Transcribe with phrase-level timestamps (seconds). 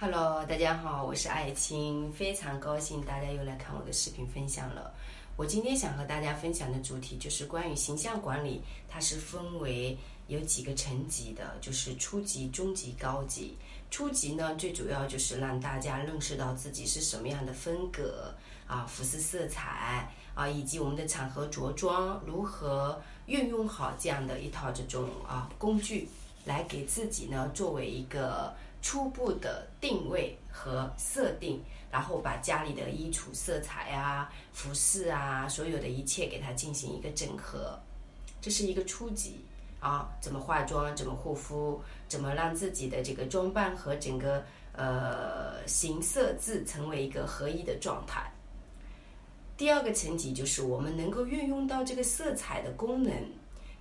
[0.00, 4.94] Hello，大家好，我是艾青，非常高兴大家又来看我的视频分享了。
[5.34, 9.98] 我今天想和大家分享的主题就是关于形象管理，它是分为
[10.28, 13.56] 有几个层级的，就是初级、中级、高级。
[13.90, 18.32] 初级呢，最主要就是让大家认识到自己是什么样的风格
[18.68, 26.08] 啊，服饰色彩啊，以及我们的场合着装如何运用好这样的一套这种啊工具，
[26.48, 28.52] 来给自己呢作为一个。
[28.80, 37.76] 初步的定位和设定，然后把家里的衣橱、色彩啊、服饰啊，所有的一切给它进行一个整合，
[38.40, 39.40] 这是一个初级
[39.80, 40.08] 啊。
[40.20, 40.94] 怎么化妆？
[40.94, 41.82] 怎么护肤？
[42.06, 48.32] 怎么让自己的这个装扮和整个呃形色字成为一个合一的状态？
[49.56, 53.12] 第二个层级就是我们能够运用到这个色彩的功能。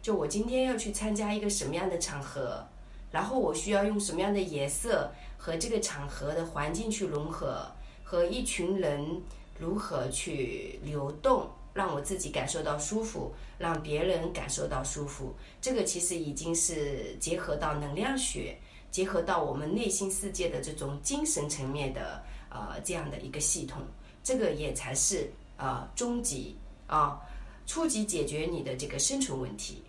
[0.01, 2.65] 就我今天要去参加一个什么样的场合？
[3.09, 7.65] 然后我需要用什么样的颜色和这个场合的环境去融合，
[8.03, 9.21] 和一群人
[9.57, 15.33] 如何去流动，让我自己感受到舒服，让别人感受到舒服。
[15.61, 18.57] 这个其实已经是结合到能量学，
[18.91, 23.81] 结合到我们内心世界的这种精神层面的呃这样的一个系统。
[24.21, 27.21] 这个也才是呃终极啊，
[27.65, 29.81] 初级解决你的这个生存问题。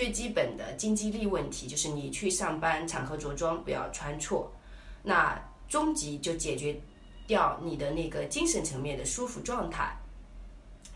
[0.00, 4.50] 最基本的经济力问题就是你去上班场合着装不要穿错，
[5.02, 6.74] 那终极就解决
[7.26, 9.94] 掉你的那个精神层面的舒服状态，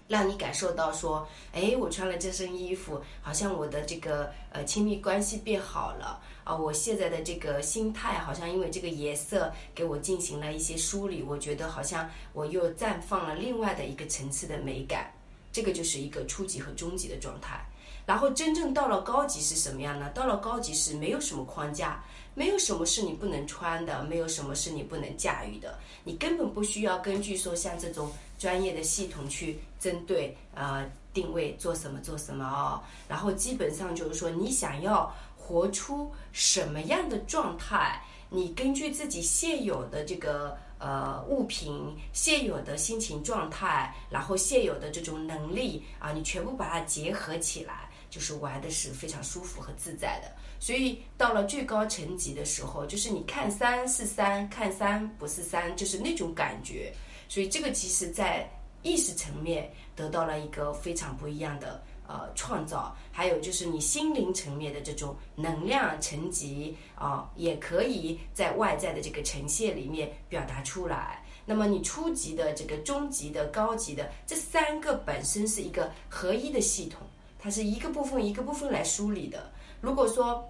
[0.08, 6.22] 让你感受到说，哎，我穿了这身衣服，好像我的这个呃亲密关系变好了。
[6.42, 15.12] 啊，我现在的这个心态好像因为这个颜色给我进行了一些梳理，我觉得好像我又绽放了另外的一个层次的美感，
[15.54, 17.64] 这个就是一个初级和中级的状态。
[18.04, 20.10] 然后真正到了高级是什么样呢？
[20.10, 25.78] 到了高级是没有什么框架，没有什么是你不能穿的，没有什么是你不能驾驭的。
[26.02, 32.82] 你根本不需要根据说像这种专业的系统去针对呃定位做什么做什么哦。
[33.08, 47.88] 然后基本上就是说你想要活出什么样的状态，你根据自己现有的这个呃物品、现有的心情状态，然后现有的这种能力啊，你全部把它结合起来。
[48.10, 50.30] 就是玩的是非常舒服和自在的，
[50.60, 56.92] 所以到了最高层级的时候，就是你看三是三，看三不是三，就是那种感觉。
[57.28, 58.48] 所以这个其实在
[58.82, 71.24] 意识层面得到了一个非常不一样的呃创造，还有就是你心灵层面的这种能量层级啊，也可以在外在的这个呈现里面表达出来。
[71.46, 77.00] 那么你初级的、这个中级的、高级的这三个本身是一个合一的系统。
[77.38, 79.52] 它是一个部分一个部分来梳理的。
[79.82, 80.42] 如果说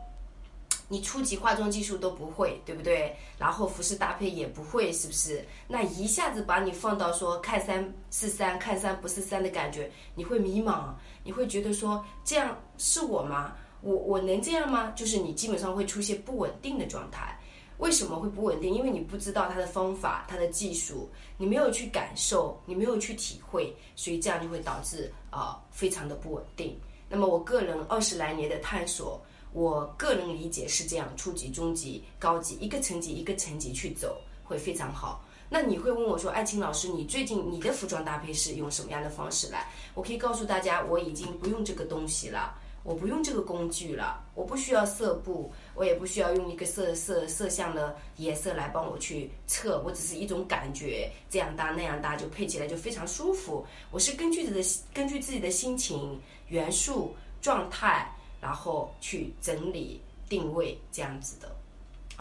[0.88, 3.14] 你初级化妆技术都不会，对不对？
[3.38, 5.44] 然后服饰搭配也不会，是不是？
[5.66, 13.54] 那一下子把你放到说看三是三，看三不是三的感觉，你会迷茫，你会觉得说这样是我吗？
[13.80, 14.90] 我我能这样吗？
[14.96, 17.38] 就是你基本上会出现不稳定的状态。
[17.78, 18.72] 为什么会不稳定？
[18.72, 26.78] 因为你不知道它的方法、它的技术，你没有去感受，你没有去体会，所以这样就会导致啊非常的不稳定。
[27.08, 29.20] 那么我个人二十来年的探索，
[29.54, 35.24] 我个人理解是这样：初级、中级、高级，一个层级一个层级去走会非常好。
[35.48, 42.58] 那你会问我说：“艾青老师，你最近你的服装搭配是用什么样的方式来？”我可以告诉大家，我已经不用这个东西了。
[42.82, 53.64] 我不用这个工具了，我不需要色布，我也不需要用一个色色色相的颜色来帮我去测，我只是一种感觉，这样搭那样搭就配起来就非常舒服。
[53.90, 58.13] 我是根据自己的根据自己的心情、元素、状态，
[58.44, 61.56] 然后去整理定位这样子的。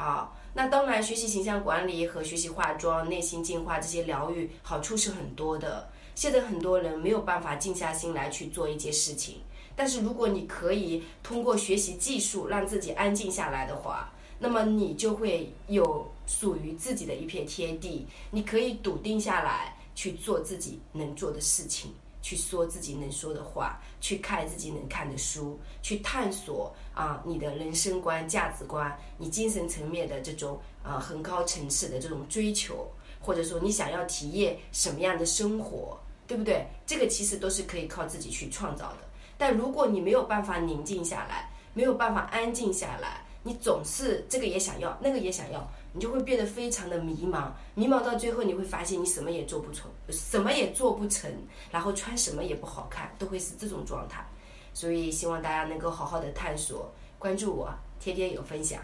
[0.02, 5.90] 啊，那当然，学习形象管理和学习化妆、内心净化这些疗愈好处是很多的。
[6.16, 9.42] 现在很多人没有办法静下心来去做一件事情。
[9.76, 18.08] 但是如果你可以通过学习技术让自己安静下来的话，那么你就会有属于自己的一片天地。
[18.32, 21.92] 你可以笃定下来去做自己能做的事情，
[22.24, 32.90] 去说自己能说的话，去看自己能看的书，去探索啊你的人生观、价值观，你精神层面的这种呃很高层次的这种追求，
[33.20, 36.66] 或者说你想要体验什么样的生活，对不对？
[36.86, 39.00] 这个其实都是可以靠自己去创造的。
[39.38, 47.52] 但如果你没有办法宁静下来，没有办法安静下来，你总是这个也想要，那个也想要，你就会变得非常的迷茫。
[47.76, 51.30] 迷茫到最后，你会发现你什么也做不成，什么也做不成，
[51.70, 54.26] 然后穿什么也不好看，都会是这种状态。
[54.74, 57.70] 所以希望大家能够好好的探索，关注我，
[58.00, 58.82] 天天有分享。